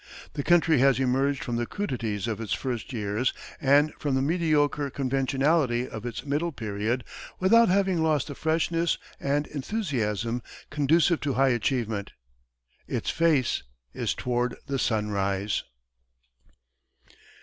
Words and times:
The 0.33 0.41
country 0.41 0.79
has 0.79 0.99
emerged 0.99 1.43
from 1.43 1.57
the 1.57 1.67
crudities 1.67 2.27
of 2.27 2.41
its 2.41 2.53
first 2.53 2.91
years, 2.91 3.33
and 3.61 3.93
from 3.99 4.15
the 4.15 4.21
mediocre 4.23 4.89
conventionality 4.89 5.87
of 5.87 6.07
its 6.07 6.25
middle 6.25 6.51
period, 6.51 7.03
without 7.39 7.69
having 7.69 8.01
lost 8.01 8.25
the 8.25 8.33
freshness 8.33 8.97
and 9.19 9.45
enthusiasm 9.45 10.41
conducive 10.71 11.21
to 11.21 11.33
high 11.33 11.49
achievement. 11.49 12.13
Its 12.87 13.11
face 13.11 13.61
is 13.93 14.15
toward 14.15 14.55
the 14.65 14.79
sunrise. 14.79 15.63